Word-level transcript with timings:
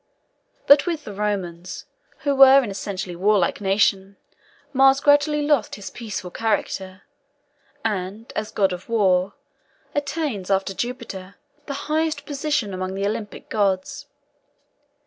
But 0.65 0.87
with 0.87 1.03
the 1.03 1.13
Romans, 1.13 1.85
who 2.21 2.33
were 2.35 2.63
an 2.63 2.71
essentially 2.71 3.15
warlike 3.15 3.61
nation, 3.61 4.17
Mars 4.73 4.99
gradually 4.99 5.43
loses 5.45 5.75
his 5.75 5.89
peaceful 5.91 6.31
character, 6.31 7.03
and, 7.85 8.33
as 8.35 8.49
god 8.51 8.73
of 8.73 8.89
war, 8.89 9.33
attains, 9.93 10.49
after 10.49 10.73
Jupiter, 10.73 11.35
the 11.67 11.75
highest 11.85 12.25
position 12.25 12.73
among 12.73 12.95
the 12.95 13.05
Olympic 13.05 13.47
gods. 13.49 14.07